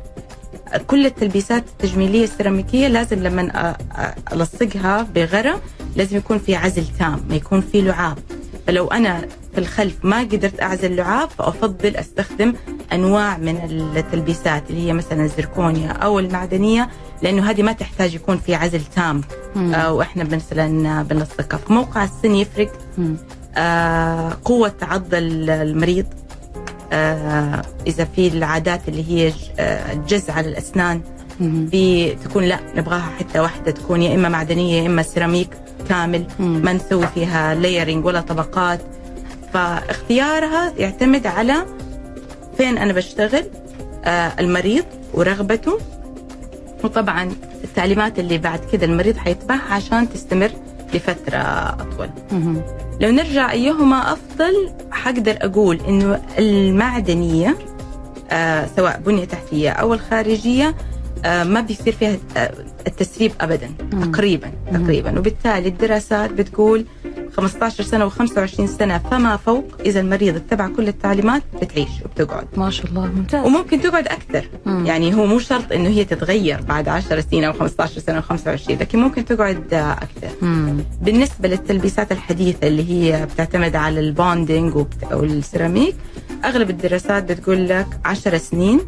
[0.87, 5.61] كل التلبيسات التجميلية السيراميكية لازم لما أ- أ- ألصقها بغرة
[5.97, 8.19] لازم يكون في عزل تام ما يكون في لعاب.
[8.67, 9.21] فلو أنا
[9.53, 12.55] في الخلف ما قدرت أعزل لعاب فأفضل أستخدم
[12.93, 13.57] أنواع من
[13.97, 16.89] التلبيسات اللي هي مثلا الزركونيا أو المعدنية
[17.23, 19.21] لأنه هذه ما تحتاج يكون في عزل تام.
[19.57, 19.75] مم.
[19.75, 22.73] آه وإحنا مثلا بنلصقها في موقع السن يفرق.
[22.99, 23.17] مم.
[23.57, 26.07] آه، قوة عض ال- المريض.
[26.93, 31.01] آه، إذا في العادات اللي هي ج- آه، الجز على الأسنان.
[31.41, 31.69] مم.
[31.71, 35.49] في تكون لا نبغاها حتة واحدة تكون يا إما معدنية يا إما سيراميك
[35.89, 36.27] كامل.
[36.39, 36.63] مم.
[36.65, 38.81] ما نسوي فيها layering ولا طبقات.
[39.55, 41.55] فاختيارها يعتمد على
[42.59, 43.45] فين أنا بشتغل.
[44.05, 45.79] آه، المريض ورغبته.
[46.85, 47.33] وطبعا
[47.65, 50.51] التعليمات اللي بعد كذا المريض حيتبعها عشان تستمر
[50.95, 51.39] لفترة
[51.81, 52.09] أطول.
[53.01, 57.57] لو نرجع أيهما أفضل حقدر أقول إنه المعدنية
[58.31, 60.75] آه سواء بنية تحتية أو الخارجية
[61.25, 62.51] آه ما بيصير فيها آه
[62.87, 64.13] التسريب أبدا مم.
[64.13, 64.85] تقريبا مم.
[64.85, 66.85] تقريبا وبالتالي الدراسات بتقول
[67.37, 72.87] 15 سنة و25 سنة فما فوق إذا المريض اتبع كل التعليمات بتعيش وبتقعد ما شاء
[72.87, 74.87] الله ممتاز وممكن تقعد أكثر مم.
[74.87, 78.99] يعني هو مو شرط إنه هي تتغير بعد 10 سنين أو 15 سنة و25 لكن
[78.99, 80.77] ممكن تقعد أكثر مم.
[81.03, 85.95] بالنسبة للتلبيسات الحديثة اللي هي بتعتمد على البوندينج وبت- أو السيراميك
[86.45, 88.81] أغلب الدراسات بتقول لك عشر سنين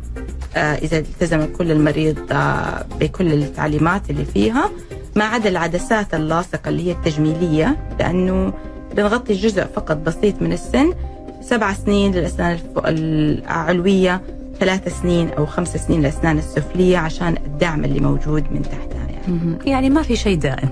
[0.59, 4.71] إذا التزم كل المريض آه، بكل التعليمات اللي فيها
[5.17, 8.53] ما عدا العدسات اللاصقة اللي هي التجميلية لأنه
[8.97, 10.93] بنغطي جزء فقط بسيط من السن
[11.43, 14.21] سبع سنين للأسنان العلوية
[14.61, 19.59] ثلاث سنين أو خمس سنين للأسنان السفلية عشان الدعم اللي موجود من تحتها يعني.
[19.67, 20.69] يعني ما في شيء دائم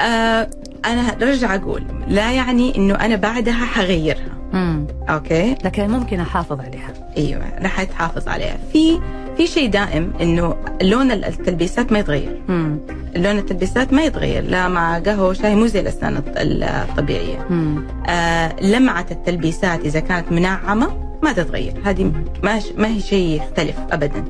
[0.00, 0.48] آه
[0.86, 4.86] أنا رجع أقول لا يعني إنه أنا بعدها حغيرها مم.
[5.08, 9.00] أوكي لكن ممكن أحافظ عليها أيوه رح أتحافظ عليها في
[9.36, 12.78] في شيء دائم إنه لون التلبيسات ما يتغير مم.
[13.16, 17.84] لون التلبيسات ما يتغير لا مع قهوة وشاي مو زي الأسنان الط- الطبيعية مم.
[18.08, 22.12] آه لمعة التلبيسات إذا كانت منعمة ما تتغير هذه
[22.76, 24.24] ما هي شيء يختلف ابدا.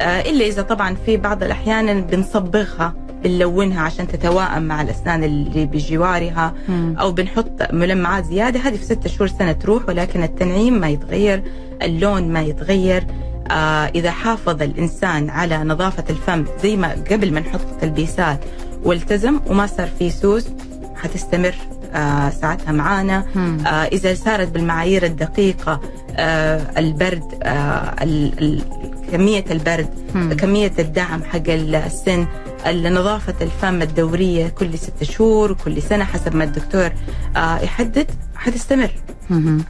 [0.00, 2.94] آه، إلا إذا طبعا في بعض الأحيان بنصبغها
[3.24, 6.96] بنلونها عشان تتوائم مع الأسنان اللي بجوارها مم.
[7.00, 11.42] أو بنحط ملمعات زيادة هذه في ستة شهور سنة تروح ولكن التنعيم ما يتغير
[11.82, 13.04] اللون ما يتغير
[13.50, 18.40] آه إذا حافظ الإنسان على نظافة الفم زي ما قبل ما نحط تلبيسات
[18.84, 20.46] والتزم وما صار فيه سوس
[20.96, 21.54] حتستمر
[22.40, 23.24] ساعتها معانا.
[23.66, 25.80] آه، إذا صارت بالمعايير الدقيقة
[26.16, 28.62] آه، البرد آه، ال- ال-
[29.12, 30.32] كمية البرد مم.
[30.32, 32.26] كمية الدعم حق السن
[32.66, 36.90] نظافة الفم الدورية كل ست شهور كل سنة حسب ما الدكتور
[37.36, 38.90] آه، يحدد حتستمر.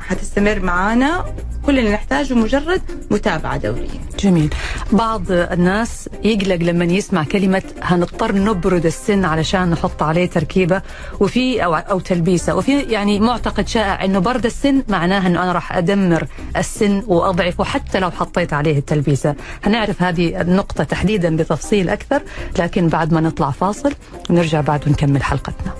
[0.00, 1.24] حتستمر معانا.
[1.66, 4.00] كل اللي نحتاجه مجرد متابعة دورية.
[4.18, 4.54] جميل.
[4.92, 10.82] بعض الناس يقلق لما يسمع كلمة هنضطر نبرد السن علشان نحط عليه تركيبة
[11.20, 12.54] وفي أو, أو تلبيسة.
[12.54, 16.26] وفي يعني معتقد شائع أنه برد السن معناه أنه أنا راح أدمر
[16.56, 19.34] السن وأضعفه حتى لو حطيت عليه التلبيسة.
[19.64, 22.22] هنعرف هذه النقطة تحديدا بتفصيل أكثر
[22.58, 23.92] لكن بعد ما نطلع فاصل
[24.30, 25.72] نرجع بعد ونكمل حلقتنا.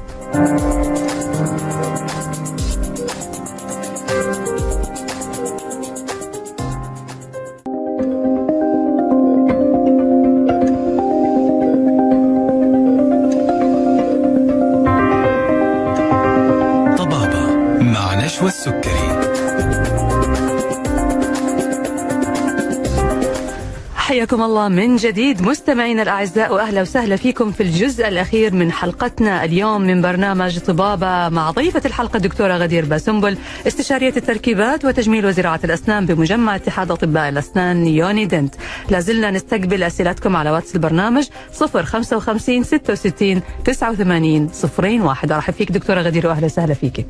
[24.17, 25.43] حياكم الله من جديد.
[25.43, 31.51] مستمعينا الأعزاء وأهلا وسهلا فيكم في الجزء الأخير من حلقتنا اليوم من برنامج طبابة مع
[31.51, 38.55] ضيفة الحلقة الدكتورة غدير باسنبل استشارية التركيبات وتجميل وزراعة الأسنان بمجمع اتحاد أطباء الأسنان UniDent.
[38.91, 46.45] لازلنا نستقبل أسئلتكم على واتس البرنامج 055 66 89 01 أرحب فيك دكتورة غدير وأهلا
[46.47, 47.07] وسهلا فيك.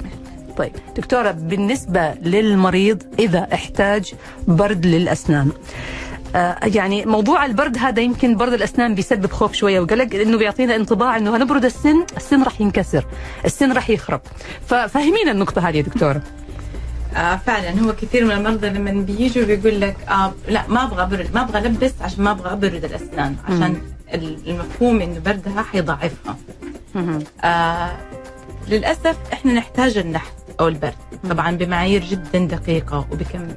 [0.56, 4.12] طيب دكتورة بالنسبة للمريض إذا احتاج
[4.48, 6.05] برد للأسنان آه،
[6.64, 11.36] يعني موضوع البرد هذا يمكن برد الأسنان بيسبب خوف شوية وقلق لأنه بيعطينا انطباع إنه
[11.36, 13.06] هنبرد السن السن راح ينكسر
[13.44, 14.20] السن راح يخرب.
[14.66, 16.22] ففهمينا النقطة هذه يا دكتورة.
[17.16, 21.34] آه فعلا هو كثير من المرضى لما بيجوا بيقول لك آه لا ما أبغى ابرد
[21.34, 23.80] ما أبغى ألبس عشان ما أبغى أبرد الأسنان عشان
[24.46, 26.36] المفهوم إنه بردها حيضعفها.
[27.44, 27.96] آه
[28.68, 30.94] للأسف إحنا نحتاج النحت أو البرد.
[31.30, 33.48] طبعا بمعايير جدا دقيقة وبكم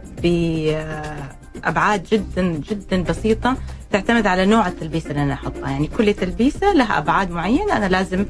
[1.56, 3.58] بابعاد جدا جدا بسيطة
[3.92, 5.70] تعتمد على نوع التلبيسة اللي أنا أحطها.
[5.70, 8.26] يعني كل تلبيسة لها أبعاد معينة أنا لازم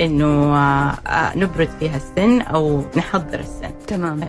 [0.00, 3.70] إنه آه نبرد فيها السن أو نحضر السن.
[3.86, 4.20] تمام.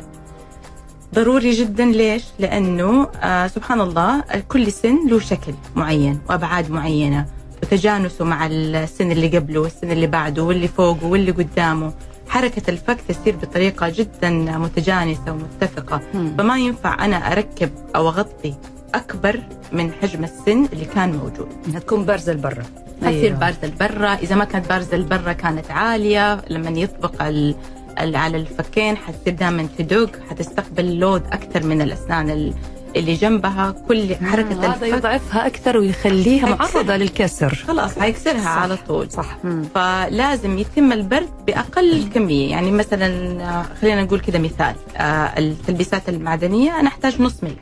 [1.16, 7.26] ضروري جدا ليش؟ لأنه آه سبحان الله كل سن له شكل معين وأبعاد معينة
[7.64, 11.94] وتجانسه مع السن اللي قبله والسن اللي بعده واللي فوقه واللي قدامه.
[12.28, 16.02] حركة الفك تصير بطريقة جدا متجانسة ومتفقة.
[16.14, 16.36] مم.
[16.38, 18.54] فما ينفع أنا أركب أو أغطي
[18.96, 19.40] أكبر
[19.72, 21.48] من حجم السن اللي كان موجود.
[21.68, 22.64] إنها تكون بارزة لبرا.
[23.02, 24.14] حتصير بارزة لبرا.
[24.14, 26.42] إذا ما كانت بارزة لبرا كانت عالية.
[26.50, 27.56] لما يطبق ال...
[27.98, 32.54] على الفكين حتصير دائما تدق حتستقبل لود أكثر من الأسنان ال-
[32.96, 34.88] اللي جنبها كل حركة هذا الفك.
[34.98, 36.46] يضعفها أكثر ويخليها.
[36.56, 37.56] معرضة للكسر.
[37.68, 38.48] خلاص حيكسرها صح.
[38.48, 39.12] على طول.
[39.12, 39.38] صح.
[39.44, 39.64] مم.
[39.76, 42.52] فلازم يتم البرد بأقل كمية.
[42.52, 43.08] يعني مثلا
[43.44, 44.76] آه، خلينا نقول كذا مثال.
[44.98, 47.56] آه، التلبيسات المعدنية أنا احتاج نص ملي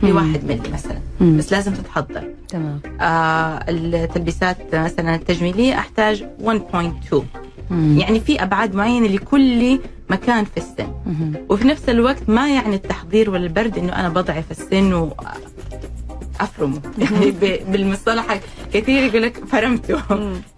[0.00, 0.16] في مم.
[0.16, 0.98] واحد ملي مثلا.
[1.20, 1.36] مم.
[1.36, 2.24] بس لازم تتحضر.
[2.48, 2.80] تمام.
[3.00, 7.14] آه، التلبيسات مثلا التجميلية أحتاج 1.2
[7.70, 7.98] مم.
[8.00, 9.78] يعني في أبعاد معينة لكل
[10.10, 10.92] مكان في السن.
[11.06, 11.32] مم.
[11.48, 15.12] وفي نفس الوقت ما يعني التحضير ولا البرد إنه أنا بضعف السن و
[16.40, 16.80] أفرمه.
[16.98, 17.30] يعني
[17.68, 18.40] بالمصطلح
[18.72, 20.00] كثير يقول لك فرمته.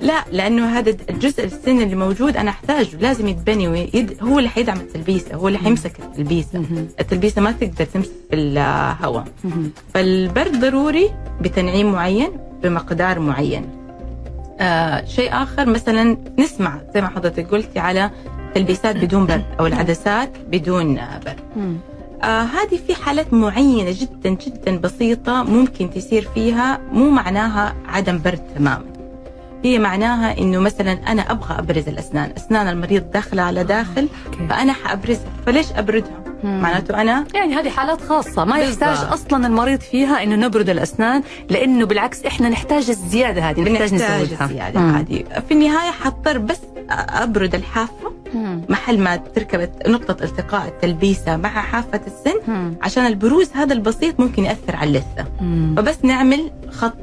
[0.01, 2.97] لا لأنه هذا الجزء السن اللي موجود أنا أحتاجه.
[3.01, 6.65] لازم يتبني ويد هو اللي حيدعم التلبيسة هو اللي حيمسك التلبيسة.
[7.01, 9.25] التلبيسة ما تقدر تمسك في الهواء.
[9.95, 12.31] فالبرد ضروري بتنعيم معين
[12.63, 13.78] بمقدار معين.
[14.61, 18.11] آه شيء آخر مثلا نسمع زي ما حضرتك قلتي على
[18.55, 21.41] تلبيسات بدون برد أو العدسات بدون برد.
[22.23, 28.43] آه هذه في حالات معينة جدا جدا بسيطة ممكن تصير فيها مو معناها عدم برد
[28.57, 28.85] تماما
[29.65, 34.09] هي معناها إنه مثلا أنا أبغى أبرز الأسنان، أسنان المريض داخله على داخل.
[34.49, 38.59] فأنا حأبرزها، فليش ابردها؟ معناته أنا يعني هذه حالات خاصة ما.
[38.59, 44.45] يحتاج أصلا المريض فيها إنه نبرد الأسنان لأنه بالعكس إحنا نحتاج الزيادة هذه نحتاج نزودها
[44.45, 44.95] الزيادة مم.
[44.95, 48.63] هذه، في النهاية حضطر بس أبرد الحافة مم.
[48.69, 52.75] محل ما تركب نقطة التقاء التلبيسة مع حافة السن مم.
[52.83, 55.25] عشان البروز هذا البسيط ممكن يأثر على اللثة.
[55.77, 56.97] فبس نعمل خط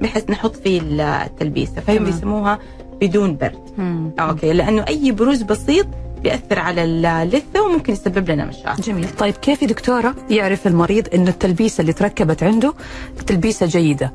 [0.00, 2.10] بحيث نحط فيه التلبيسة فهم تمام.
[2.10, 2.58] بيسموها
[3.00, 4.10] بدون برد مم.
[4.20, 5.86] أوكي لأنه أي بروز بسيط
[6.22, 8.82] بيأثر على اللثة وممكن يسبب لنا مشاكل.
[8.82, 9.08] جميل.
[9.18, 12.74] طيب كيف يا دكتورة يعرف المريض أنه التلبيسة اللي تركبت عنده
[13.26, 14.12] تلبيسة جيدة؟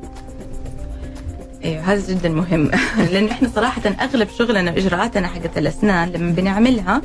[1.64, 2.70] أيوه هذا جدا مهم.
[3.12, 7.02] لأنه إحنا صراحة أغلب شغلنا وإجراءاتنا حقت الأسنان لما بنعملها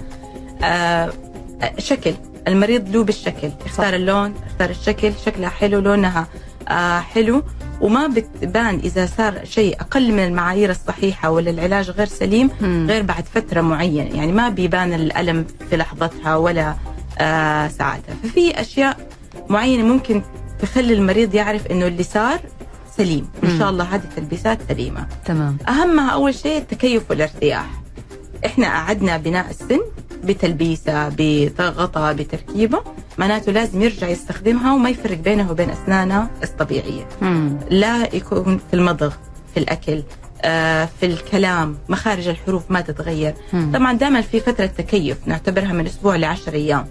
[0.63, 1.13] آه
[1.77, 2.13] شكل.
[2.47, 3.49] المريض له بالشكل.
[3.65, 6.27] اختار اللون اختار الشكل شكلها حلو لونها
[6.69, 7.43] آه حلو.
[7.83, 12.49] وما بتبان إذا صار شيء أقل من المعايير الصحيحة ولا العلاج غير سليم.
[12.89, 14.17] غير بعد فترة معينة.
[14.17, 16.75] يعني ما بيبان الألم في لحظتها ولا
[17.17, 18.15] آه ساعتها.
[18.23, 18.97] ففي أشياء
[19.49, 20.21] معينة ممكن
[20.61, 22.39] تخلي المريض يعرف إنه اللي صار
[22.97, 23.27] سليم.
[23.43, 23.49] مم.
[23.49, 25.07] ان شاء الله هذه تلبيسات سليمة.
[25.25, 25.57] تمام.
[25.67, 27.65] أهمها أول شيء التكيف والارتياح.
[28.45, 29.79] إحنا اعدنا بناء السن
[30.25, 32.81] بتلبيسه بغطاء بتركيبه
[33.17, 37.07] معناته لازم يرجع يستخدمها وما يفرق بينه وبين أسنانه الطبيعية.
[37.21, 37.57] مم.
[37.69, 39.13] لا يكون في المضغ
[39.53, 40.03] في الأكل
[40.45, 43.33] آه، في الكلام مخارج الحروف ما تتغير.
[43.53, 43.71] مم.
[43.73, 46.85] طبعا دائما في فترة تكيف نعتبرها من أسبوع لعشر أيام.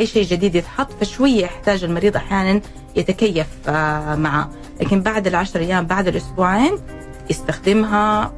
[0.00, 2.60] اي شيء جديد يتحط؟ فشوية يحتاج المريض أحيانا
[2.96, 4.50] يتكيف آه، معه.
[4.80, 6.78] لكن بعد العشر أيام بعد الأسبوعين
[7.30, 8.32] يستخدمها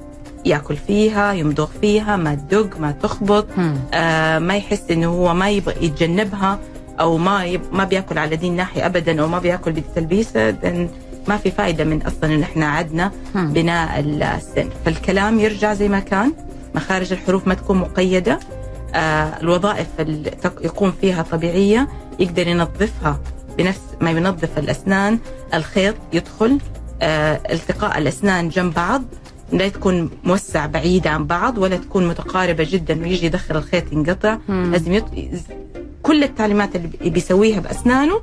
[0.44, 3.46] ياكل فيها يمضغ فيها ما تدق ما تخبط.
[3.94, 6.59] آه ما يحس إنه هو ما يبغى يتجنبها
[7.01, 10.88] أو ما يب ما بياكل على دي الناحيه ابدا أو ما بياكل بالتلبيسة then
[11.29, 13.12] ما في فائده من أصلا إن إحنا عدنا.
[13.35, 14.68] بناء السن.
[14.85, 16.33] فالكلام يرجع زي ما كان.
[16.74, 18.38] مخارج الحروف ما تكون مقيدة.
[18.94, 21.88] آه الوظائف اللي يقوم فيها طبيعية.
[22.18, 23.20] يقدر ينظفها
[23.59, 25.18] بنفس ما ينظف الأسنان.
[25.55, 26.59] الخيط يدخل.
[27.03, 29.03] آه التقاء الأسنان جنب بعض.
[29.52, 34.38] لا تكون موسع بعيدة عن بعض ولا تكون متقاربة جدا ويجي يدخل الخيط ينقطع.
[34.48, 35.04] لازم يط...
[36.02, 38.20] كل التعليمات اللي بيسويها بأسنانه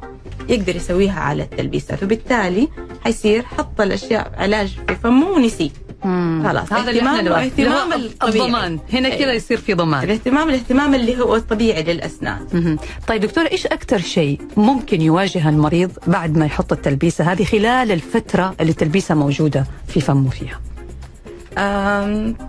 [0.50, 2.68] يقدر يسويها على التلبيسات وبالتالي
[3.04, 5.70] حيصير حط الأشياء علاج في فمه ونسيه
[6.06, 6.44] مم.
[6.48, 6.74] خلاص.
[6.74, 7.44] هذا اللي إحنا اهتمام- نبغاه.
[7.46, 8.46] اهتمام اللي هو الطبيعي.
[8.46, 9.34] الضمان هنا كذا أيوة.
[9.34, 12.78] يصير في ضمان الاهتمام الاهتمام اللي هو الطبيعي للأسنان مهم.
[13.08, 18.56] طيب دكتورة إيش أكثر شيء ممكن يواجه المريض بعد ما يحط التلبيسة هذه خلال الفترة
[18.62, 20.60] اللي التلبيسة موجودة في فمه فيها؟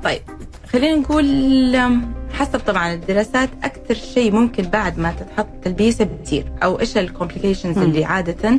[0.04, 0.20] طيب
[0.72, 1.76] خلينا نقول
[2.32, 7.78] حسب طبعا الدراسات أكثر شيء ممكن بعد ما تتحط تلبيسه بتصير أو إيش الكومبليكيشنز.
[7.78, 8.58] اللي عادة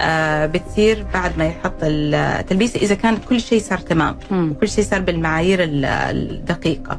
[0.00, 4.54] آه بتصير بعد ما يحط التلبيسه إذا كان كل شيء صار تمام مم.
[4.60, 6.98] كل شيء صار بالمعايير ال- الدقيقة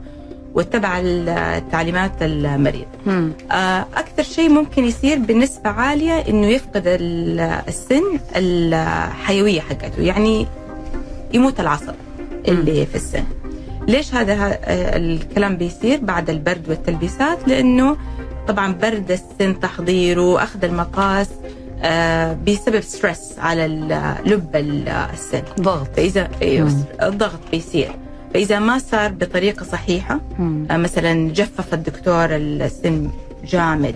[0.53, 3.31] واتبع التعليمات المريض مم.
[3.51, 8.03] آه، أكثر شيء ممكن يصير بنسبة عالية إنه يفقد ال- السن
[8.35, 10.47] الحيوية حقته يعني
[11.33, 11.93] يموت العصب
[12.47, 13.23] اللي في السن.
[13.87, 17.97] ليش هذا آه، الكلام بيصير بعد البرد والتلبيسات؟ لأنه
[18.47, 21.29] طبعا برد السن تحضيره أخذ المقاس
[21.81, 23.67] آه، بيسبب ستريس على
[24.25, 25.41] لب ال- السن.
[25.59, 25.99] ضغط.
[26.41, 26.83] أيوة، مم.
[27.03, 27.91] الضغط بيصير.
[28.33, 30.67] فإذا ما صار بطريقة صحيحة مم.
[30.71, 33.09] آه، مثلا جفف الدكتور السن
[33.45, 33.95] جامد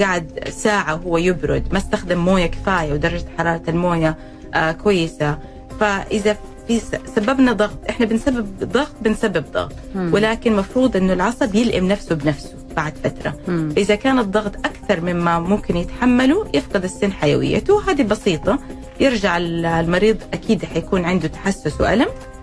[0.00, 4.16] قعد ساعة وهو يبرد ما استخدم موية كفاية ودرجة حرارة الموية
[4.54, 5.38] آه، كويسة.
[5.80, 6.36] فإذا
[6.68, 6.80] في
[7.16, 7.78] سببنا ضغط.
[7.90, 9.72] إحنا بنسبب ضغط بنسبب ضغط.
[9.94, 10.10] مم.
[10.14, 13.34] ولكن مفروض إنه العصب يلئم نفسه بنفسه بعد فترة.
[13.48, 13.74] مم.
[13.76, 18.58] إذا كان الضغط أكثر مما ممكن يتحمله يفقد السن حيويته هذه بسيطة.
[19.00, 22.06] يرجع ال- المريض أكيد حيكون عنده تحسس وألم.
[22.06, 22.33] آه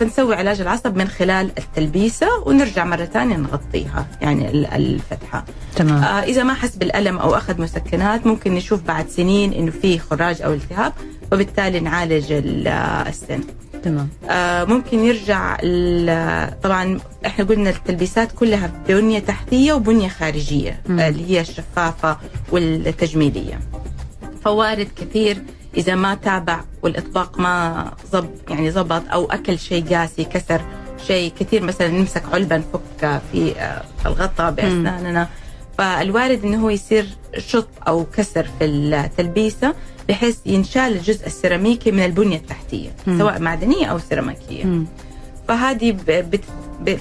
[0.00, 5.44] فنسوي علاج العصب من خلال التلبيسة ونرجع مرة ثانية نغطيها يعني ال- الفتحة.
[5.76, 6.02] تمام.
[6.04, 10.42] آه إذا ما حس بالألم أو أخذ مسكنات ممكن نشوف بعد سنين إنه في خراج
[10.42, 10.92] أو التهاب
[11.32, 13.40] وبالتالي نعالج ال- آه، السن.
[13.82, 14.08] تمام.
[14.30, 15.56] آه، ممكن يرجع
[16.62, 21.00] طبعا إحنا قلنا التلبيسات كلها بنية تحتية وبنية خارجية مم.
[21.00, 22.16] آه، اللي هي الشفافة
[22.52, 23.60] والتجميلية.
[24.44, 25.42] فوارد كثير
[25.76, 30.60] إذا ما تابع والإطباق ما ضب يعني ضبط أو أكل شيء قاسي كسر
[31.06, 35.28] شيء كثير مثلا نمسك علبه نفك في آه، الغطاء بأسناننا
[35.78, 37.06] فالوارد إنه هو يصير
[37.38, 39.74] شط أو كسر في التلبيسة
[40.08, 43.18] بحيث ينشال الجزء السيراميكي من البنية التحتية مم.
[43.18, 44.86] سواء معدنية أو سيراميكية مم.
[45.48, 46.44] فهذه بت...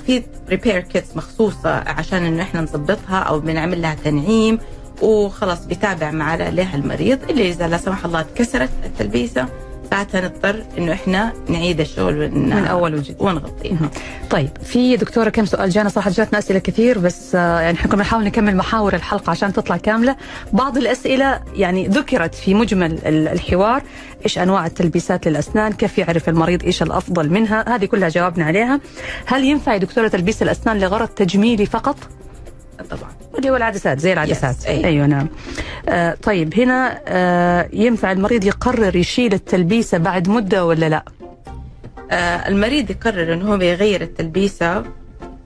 [0.05, 4.59] في repair kits مخصوصة عشان إنه إحنا نظبطها أو بنعمل لها تنعيم
[5.01, 9.45] وخلاص بيتابع مع لها المريض اللي إذا لا سمح الله اتكسرت التلبيسة
[9.89, 12.31] ساعتها نضطر إنه إحنا نعيد الشغل ون...
[12.49, 13.15] من أول وجديد.
[13.19, 13.89] ونغطيها.
[14.29, 17.97] طيب في دكتورة كم سؤال جانا صراحة جاتنا أسئلة كثير بس آه، يعني إحنا كنا
[17.97, 20.15] بنحاول نكمل محاور الحلقة عشان تطلع كاملة.
[20.53, 23.81] بعض الأسئلة يعني ذكرت في مجمل ال- الحوار
[24.25, 28.79] إيش أنواع التلبيسات للأسنان كيف يعرف المريض إيش الأفضل منها؟ هذه كلها جاوبنا عليها.
[29.25, 31.97] هل ينفع يا دكتورة تلبيس الأسنان لغرض تجميلي فقط؟
[33.41, 34.55] اللي هو العدسات زي العدسات.
[34.63, 34.85] Yes, أي.
[34.85, 35.27] أيوه نعم.
[35.89, 41.03] آه طيب هنا آه ينفع المريض يقرر يشيل التلبيسة بعد مدة ولا لا؟
[42.11, 44.83] آه المريض يقرر إنه هو بيغير التلبيسة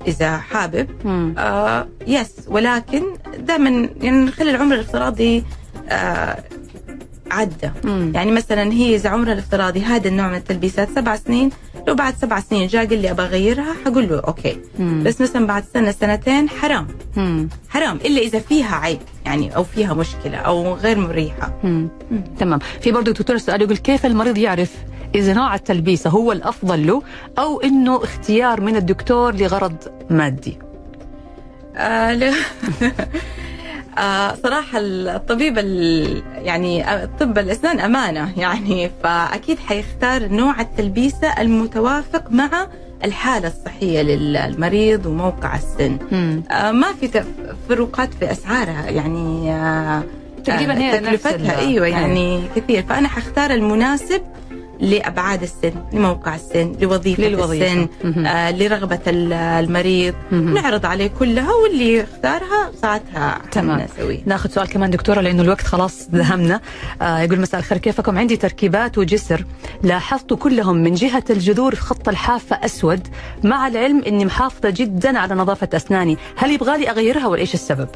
[0.07, 0.87] إذا حابب.
[1.05, 1.35] مم.
[1.37, 3.03] آه yes ولكن
[3.39, 5.43] دائما يعني نخلي العمر الافتراضي
[5.89, 6.37] آه
[7.31, 8.11] عدى مم.
[8.15, 11.49] يعني مثلا هي إذا عمرها الافتراضي هذا النوع من التلبيسات سبع سنين
[11.87, 15.03] لو بعد سبع سنين جاء قال لي أبغى أغيرها حقول له okay مم.
[15.03, 17.49] بس مثلا بعد سنة سنتين حرام مم.
[17.69, 21.87] حرام إلا إذا فيها عيب يعني أو فيها مشكلة أو غير مريحة مم.
[22.39, 24.71] تمام في برضه دكتور سؤال يقول كيف المريض يعرف
[25.15, 27.03] إذا نوع التلبيسة هو الأفضل له
[27.37, 29.77] أو إنه اختيار من الدكتور لغرض
[30.09, 30.57] مادي
[31.77, 32.33] آه.
[33.97, 36.23] آه صراحة الطبيب ال...
[36.35, 36.85] يعني
[37.19, 38.33] طب الأسنان أمانة.
[38.41, 42.67] يعني فأكيد حيختار نوع التلبيسة المتوافق مع
[43.05, 45.97] الحالة الصحية للمريض وموقع السن.
[46.51, 47.23] آه ما في
[47.69, 48.89] فروقات في أسعارها.
[48.89, 50.03] يعني آه
[50.45, 51.59] تقريباً آه، هي نفس تكلفتها.
[51.59, 51.99] أيوة أيوة.
[51.99, 52.83] يعني كثير.
[52.83, 54.21] فأنا حختار المناسب
[54.79, 57.65] لأبعاد السن لموقع السن لوظيفة, للوظيفة.
[58.03, 58.25] السن.
[58.25, 60.13] آه لرغبة ال- المريض.
[60.31, 63.85] نعرض عليه كلها واللي يختارها ساعتها تمام.
[64.25, 66.61] ناخذ سؤال كمان دكتورة لأنه الوقت خلاص دهمنا
[67.01, 69.45] آه يقول مساء الخير كيفكم عندي تركيبات وجسر
[69.83, 73.07] لاحظت كلهم من جهة الجذور في خط الحافة أسود
[73.43, 77.87] مع العلم أني محافظة جدا على نظافة أسناني هل يبغالي أغيرها ولا إيش السبب؟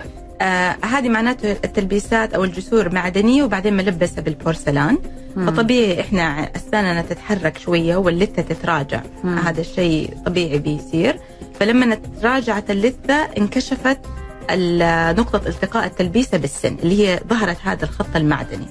[0.42, 4.98] آه هذه معناته التلبيسات أو الجسور معدنية وبعدين ملبسة بالبورسلان.
[5.36, 9.02] فطبيعي إحنا اسناننا تتحرك شوية واللثة تتراجع.
[9.24, 9.38] مم.
[9.38, 11.20] هذا الشيء طبيعي بيصير.
[11.60, 14.00] فلما تراجعت اللثة انكشفت
[15.18, 18.66] نقطة التقاء التلبيسة بالسن اللي هي ظهرت هذا الخط المعدني.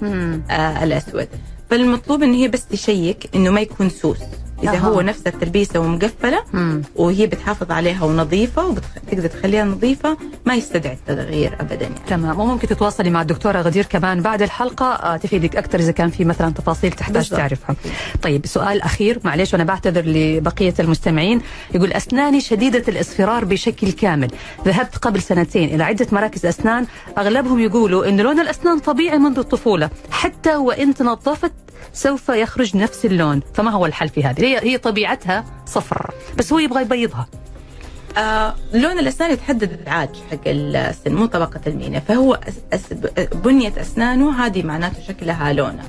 [0.50, 1.28] آه الأسود.
[1.70, 4.18] فالمطلوب انه هي بس تشيك إنه ما يكون سوس.
[4.62, 4.78] إذا أها.
[4.78, 6.82] هو نفس التلبيسة ومقفلة مم.
[6.96, 11.94] وهي بتحافظ عليها ونظيفة وتقدر تخليها نظيفة ما يستدعي التغيير ابدا يعني.
[12.09, 16.24] تمام وممكن تتواصلي مع الدكتورة غدير كمان بعد الحلقة آه، تفيدك أكثر إذا كان في
[16.24, 17.38] مثلا تفاصيل تحتاج بالضبط.
[17.40, 17.76] تعرفها
[18.22, 21.40] طيب سؤال أخير معلش وأنا بعتذر لبقية المستمعين
[21.74, 24.30] يقول أسناني شديدة الإصفرار بشكل كامل
[24.64, 26.86] ذهبت قبل سنتين إلى عدة مراكز أسنان
[27.18, 31.52] أغلبهم يقولوا أن لون الأسنان طبيعي منذ الطفولة حتى وإن تنظفت
[31.93, 33.41] سوف يخرج نفس اللون.
[33.55, 36.11] فما هو الحل في هذه؟ هي هي طبيعتها صفر.
[36.39, 37.26] بس هو يبغى يبيضها.
[38.18, 42.01] آه لون الأسنان يتحدد العاج حق السن مو طبقة المينا.
[42.01, 42.41] فهو
[42.72, 42.81] أس
[43.35, 45.83] بنية أسنانه هذه معناته شكلها لونه.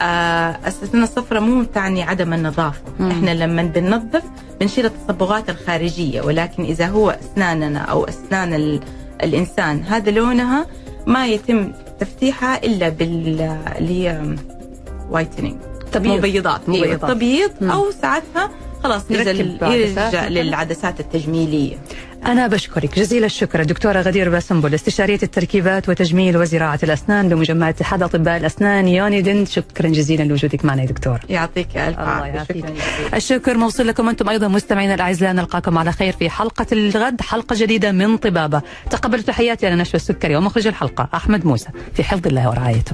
[0.00, 2.80] آه الاسنان الصفراء مو تعني عدم النظافة.
[3.00, 3.10] مم.
[3.10, 4.22] إحنا لما بننظف
[4.60, 8.80] بنشيل التصبغات الخارجية ولكن إذا هو أسناننا أو أسنان ال-
[9.22, 10.66] الإنسان هذا لونها
[11.06, 13.40] ما يتم تفتيحها إلا بال
[13.78, 14.36] اللي هي
[15.12, 15.56] whitening
[15.92, 16.18] تبييض.
[16.18, 16.88] مبيضات مبيضات.
[16.88, 17.50] مبيضات تبييض.
[17.62, 18.50] أو ساعتها
[18.82, 20.28] خلاص عدسات يرجع.
[20.28, 21.76] للعدسات التجميلية
[22.26, 28.36] أنا بشكرك جزيل الشكر الدكتورة غدير باسنبل استشارية التركيبات وتجميل وزراعة الأسنان بمجمع اتحاد أطباء
[28.36, 31.68] الأسنان يونيدن شكرا جزيلا لوجودك معنا يا دكتور يعطيك.
[31.70, 37.20] شكرا جزيلا الشكر موصول لكم أنتم أيضا مستمعينا الأعزاء نلقاكم على خير في حلقة الغد
[37.20, 42.26] حلقة جديدة من طبابة تقبلوا تحياتي أنا نشوى السكري ومخرج الحلقة أحمد موسى في حفظ
[42.26, 42.92] الله ورعايته